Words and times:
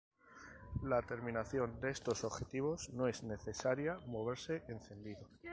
La 0.81 1.03
terminación 1.03 1.79
de 1.79 1.91
estos 1.91 2.23
objetivos 2.23 2.89
no 2.91 3.07
es 3.07 3.21
necesaria 3.21 3.99
moverse 4.07 4.63
encendido. 4.67 5.29